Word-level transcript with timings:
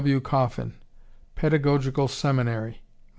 W. 0.01 0.19
Coffin, 0.19 0.73
Pedagogical 1.35 2.07
Seminary, 2.07 2.71
Mar. 2.71 2.79